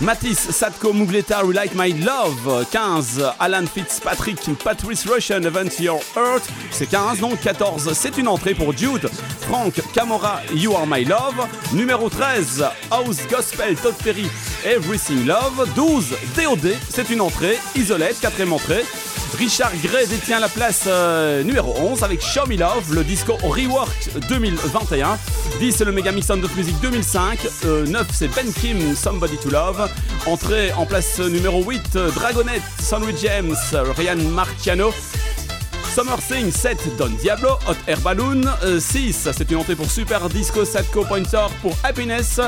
Matisse, 0.00 0.50
Sadko, 0.50 0.92
Mugleta, 0.92 1.40
Relight 1.40 1.74
My 1.74 1.92
Love, 1.92 2.66
15. 2.70 3.32
Alan 3.40 3.64
Fitzpatrick, 3.66 4.38
Patrice 4.62 5.06
Russian, 5.06 5.42
Event 5.42 5.80
Your 5.80 6.00
Earth, 6.16 6.48
c'est 6.70 6.86
15. 6.86 7.20
Donc 7.20 7.40
14, 7.40 7.92
c'est 7.94 8.18
une 8.18 8.28
entrée 8.28 8.54
pour 8.54 8.76
Jude. 8.76 9.08
Frank, 9.48 9.72
Camora, 9.94 10.42
You 10.54 10.74
Are 10.74 10.86
My 10.86 11.04
Love. 11.04 11.46
Numéro 11.72 12.10
13, 12.10 12.64
House 12.90 13.18
Gospel, 13.30 13.74
Todd 13.76 13.94
Perry, 14.04 14.28
Everything 14.66 15.24
Love. 15.24 15.66
12, 15.74 16.14
DOD, 16.36 16.74
c'est 16.90 17.08
une 17.08 17.22
entrée. 17.22 17.58
Isolette, 17.74 18.20
quatrième 18.20 18.52
entrée. 18.52 18.84
Richard 19.34 19.72
Gray 19.82 20.06
détient 20.06 20.40
la 20.40 20.48
place 20.48 20.84
euh, 20.86 21.42
numéro 21.42 21.74
11 21.78 22.02
avec 22.02 22.22
Show 22.22 22.46
Me 22.46 22.56
Love, 22.56 22.94
le 22.94 23.04
disco 23.04 23.36
Rework 23.42 24.08
2021. 24.28 25.18
10 25.58 25.72
c'est 25.72 25.84
le 25.84 25.92
Mega 25.92 26.12
Mix 26.12 26.26
Sound 26.26 26.44
of 26.44 26.56
Music 26.56 26.74
2005. 26.80 27.38
Euh, 27.64 27.86
9 27.86 28.06
c'est 28.12 28.28
Ben 28.28 28.50
Kim, 28.52 28.94
Somebody 28.94 29.36
to 29.38 29.50
Love. 29.50 29.90
Entrée 30.26 30.72
en 30.72 30.86
place 30.86 31.18
numéro 31.18 31.62
8, 31.62 31.96
euh, 31.96 32.10
Dragonette, 32.10 32.62
Sandwich 32.80 33.16
James, 33.22 33.56
Ryan 33.96 34.16
Marciano. 34.30 34.92
Summer 35.96 36.18
Thing 36.18 36.50
7 36.50 36.98
Don 36.98 37.08
Diablo, 37.22 37.52
Hot 37.66 37.76
Air 37.86 37.98
Balloon 38.02 38.42
6 38.78 39.30
c'est 39.32 39.50
une 39.50 39.56
entrée 39.56 39.74
pour 39.74 39.90
Super 39.90 40.28
Disco 40.28 40.66
Sadko 40.66 41.04
Pointer 41.06 41.46
pour 41.62 41.74
Happiness. 41.82 42.38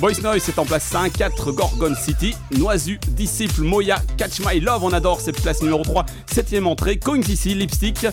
Boys 0.00 0.22
Noise 0.22 0.42
c'est 0.42 0.58
en 0.58 0.64
place 0.64 0.84
5 0.84 1.12
4 1.12 1.52
Gorgon 1.52 1.94
City 1.94 2.34
Noisu, 2.56 2.98
Disciple, 3.08 3.60
Moya, 3.60 3.96
Catch 4.16 4.40
My 4.40 4.58
Love 4.58 4.84
on 4.84 4.92
adore 4.94 5.20
cette 5.20 5.38
place 5.42 5.60
numéro 5.60 5.82
3 5.82 6.06
septième 6.32 6.66
entrée 6.66 6.98
Coins 6.98 7.20
ici, 7.28 7.54
Lipstick. 7.54 8.06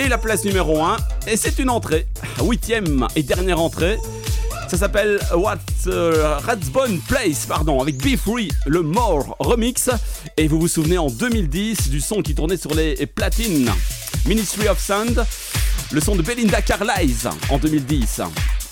Et 0.00 0.08
la 0.08 0.18
place 0.18 0.44
numéro 0.44 0.82
1 0.82 0.96
et 1.28 1.36
c'est 1.36 1.60
une 1.60 1.70
entrée 1.70 2.08
huitième 2.42 3.06
et 3.14 3.22
dernière 3.22 3.60
entrée 3.60 3.96
ça 4.72 4.78
s'appelle 4.78 5.20
What 5.34 5.58
euh, 5.86 6.38
Place, 7.06 7.44
pardon, 7.46 7.82
avec 7.82 7.98
Be 7.98 8.16
Free, 8.16 8.50
le 8.64 8.80
More 8.80 9.36
remix. 9.38 9.90
Et 10.38 10.48
vous 10.48 10.58
vous 10.58 10.68
souvenez 10.68 10.96
en 10.96 11.10
2010 11.10 11.90
du 11.90 12.00
son 12.00 12.22
qui 12.22 12.34
tournait 12.34 12.56
sur 12.56 12.72
les 12.72 13.04
platines 13.04 13.70
Ministry 14.24 14.68
of 14.68 14.80
Sound, 14.80 15.26
le 15.90 16.00
son 16.00 16.16
de 16.16 16.22
Belinda 16.22 16.62
Carlisle 16.62 17.28
en 17.50 17.58
2010. 17.58 18.22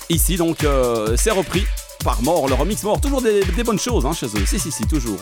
Ici 0.09 0.37
donc 0.37 0.63
euh, 0.63 1.15
c'est 1.17 1.29
repris 1.29 1.65
par 2.03 2.23
More, 2.23 2.47
le 2.47 2.55
remix 2.55 2.81
More. 2.81 2.99
Toujours 2.99 3.21
des, 3.21 3.43
bonnes 3.63 3.79
choses 3.79 4.07
hein, 4.07 4.13
chez 4.13 4.25
eux. 4.25 4.45
Si, 4.47 4.57
si, 4.57 4.71
si, 4.71 4.87
toujours. 4.87 5.19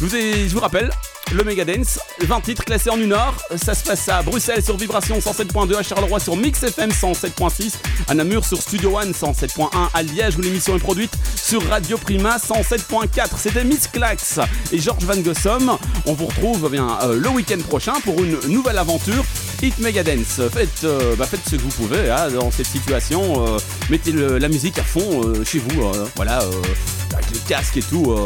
Je 0.00 0.48
vous 0.52 0.60
rappelle, 0.60 0.90
le 1.32 1.44
Megadance. 1.44 1.98
20 2.20 2.40
titres 2.40 2.64
classés 2.64 2.90
en 2.90 2.98
une 2.98 3.12
heure. 3.12 3.34
Ça 3.56 3.74
se 3.74 3.84
passe 3.84 4.08
à 4.08 4.22
Bruxelles 4.22 4.64
sur 4.64 4.76
Vibration 4.76 5.18
107.2, 5.18 5.76
à 5.76 5.82
Charleroi 5.82 6.20
sur 6.20 6.36
Mix 6.36 6.62
FM 6.62 6.90
107.6, 6.90 7.74
à 8.08 8.14
Namur 8.14 8.44
sur 8.44 8.60
Studio 8.60 8.98
One 8.98 9.12
107.1, 9.12 9.68
à 9.92 10.02
Liège 10.02 10.36
où 10.36 10.40
l'émission 10.40 10.76
est 10.76 10.80
produite 10.80 11.12
sur 11.36 11.66
Radio 11.68 11.96
Prima 11.98 12.36
107.4. 12.38 13.28
C'était 13.36 13.64
Miss 13.64 13.86
Clax 13.88 14.40
et 14.72 14.78
George 14.78 15.04
Van 15.04 15.16
Gossum. 15.16 15.76
On 16.06 16.12
vous 16.14 16.26
retrouve 16.26 16.64
eh 16.66 16.70
bien, 16.70 16.98
euh, 17.02 17.18
le 17.18 17.28
week-end 17.28 17.60
prochain 17.68 17.94
pour 18.04 18.22
une 18.22 18.38
nouvelle 18.48 18.78
aventure. 18.78 19.24
Hit 19.62 19.78
Megadance. 19.78 20.40
Faites, 20.52 20.84
euh, 20.84 21.14
bah, 21.16 21.26
faites 21.26 21.40
ce 21.44 21.56
que 21.56 21.60
vous 21.62 21.68
pouvez 21.70 22.10
hein, 22.10 22.30
dans 22.30 22.50
cette 22.50 22.66
situation. 22.66 23.46
euh, 23.46 23.58
mettez 23.90 24.12
la 24.12 24.48
musique 24.48 24.78
à 24.78 24.82
fond 24.84 25.22
chez 25.44 25.58
vous. 25.58 25.92
voilà, 26.16 26.38
avec 26.38 27.30
le 27.32 27.38
casque 27.48 27.76
et 27.76 27.82
tout. 27.82 28.16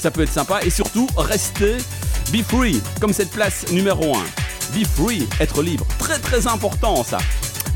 ça 0.00 0.10
peut 0.10 0.22
être 0.22 0.32
sympa. 0.32 0.60
Et 0.62 0.70
surtout, 0.70 1.08
restez 1.16 1.76
be 2.32 2.42
free, 2.42 2.80
comme 3.00 3.12
cette 3.12 3.30
place 3.30 3.66
numéro 3.72 4.16
1. 4.16 4.22
Be 4.74 4.84
free, 4.84 5.28
être 5.40 5.62
libre. 5.62 5.86
Très 5.98 6.18
très 6.18 6.46
important 6.46 7.04
ça. 7.04 7.18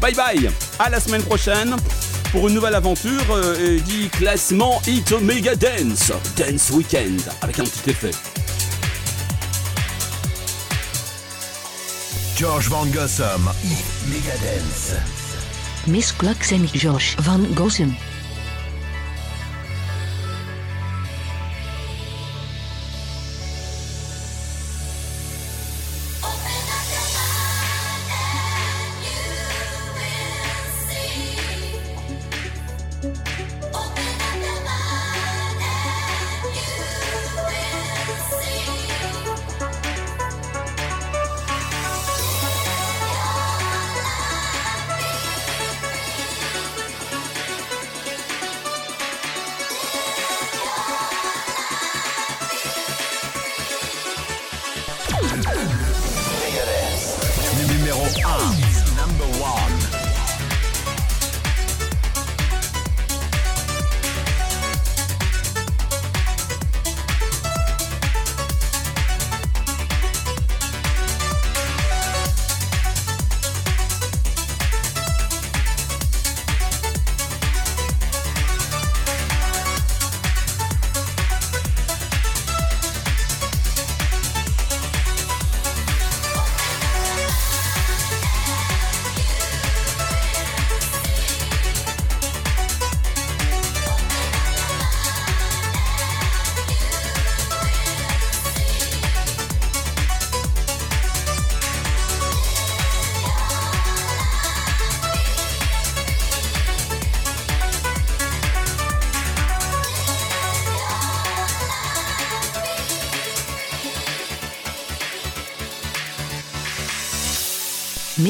Bye 0.01 0.15
bye. 0.15 0.51
À 0.79 0.91
la 0.91 1.01
semaine 1.01 1.23
prochaine. 1.23 1.77
Pour 2.33 2.47
une 2.47 2.55
nouvelle 2.55 2.77
aventure 2.77 3.25
euh, 3.33 3.77
et 3.77 3.81
dit 3.81 4.09
classement 4.09 4.81
Hit 4.87 5.11
Megadance 5.21 6.13
Dance 6.37 6.71
Weekend 6.71 7.21
avec 7.43 7.59
un 7.59 7.65
petit 7.65 7.91
effet. 7.91 8.13
George 12.37 12.69
Van 12.69 12.87
Gossum, 12.87 13.51
Hit 13.65 13.85
Megadance. 14.09 14.95
Miss 15.89 16.13
Klaks 16.13 16.53
en 16.53 16.67
Josh 16.73 17.17
van 17.19 17.41
Gossem. 17.55 17.93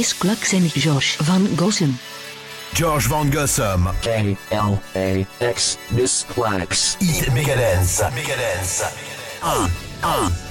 Miss 0.01 0.17
Klaks 0.19 0.53
en 0.53 0.67
Josh 0.67 1.17
van 1.19 1.49
Gossem. 1.57 1.99
George 2.73 3.09
Van 3.09 3.33
Gossum, 3.33 3.89
K-L-A-X, 4.01 5.77
Miss 5.89 6.25
Clax. 6.33 6.97
Hit 6.99 7.33
Megadance. 7.33 8.09
Megadance. 8.15 8.85
1. 9.43 9.71
1. 10.01 10.50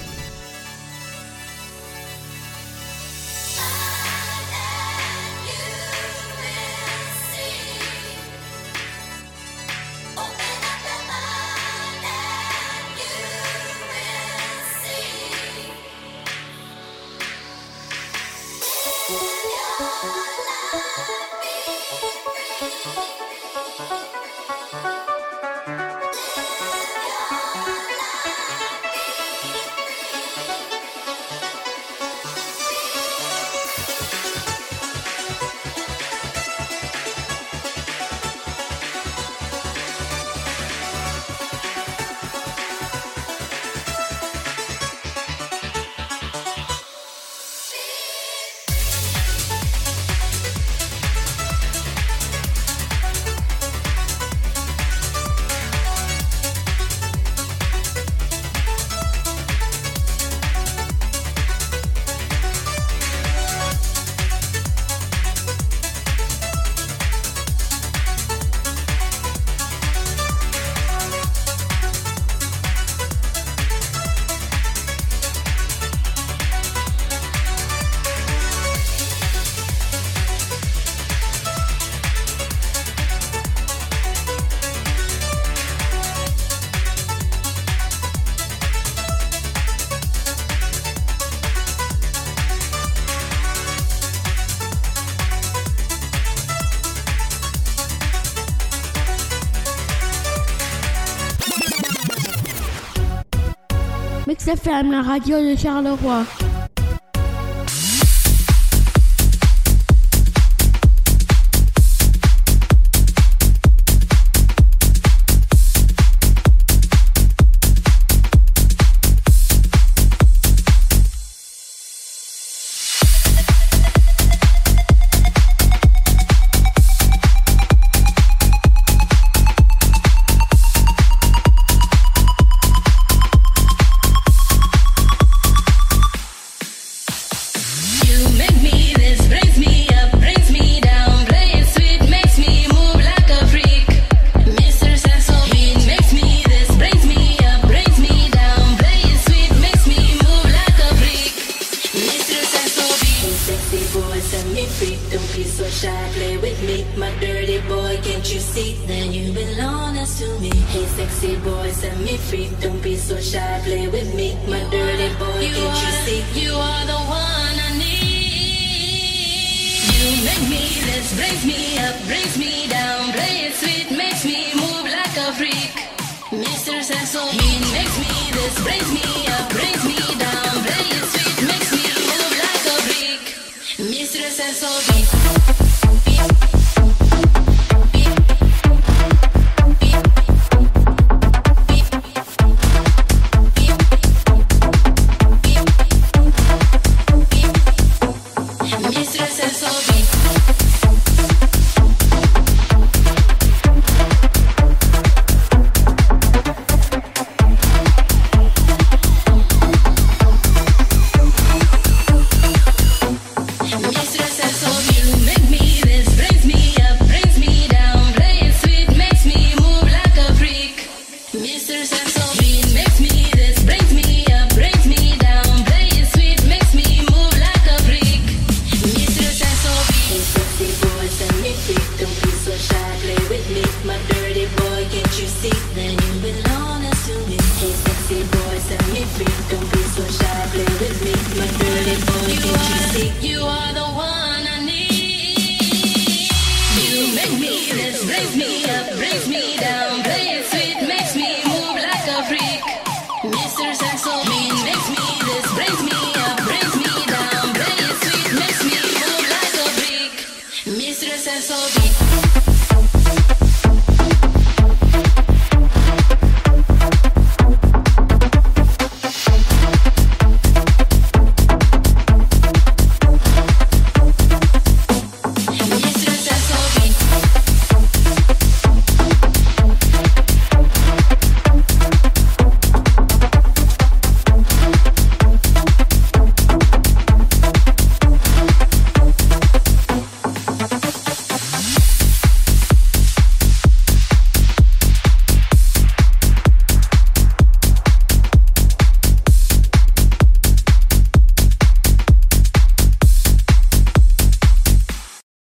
Mix 104.49 104.61
FM, 104.61 104.91
la 104.91 105.03
radio 105.03 105.37
de 105.37 105.55
Charleroi. 105.55 106.38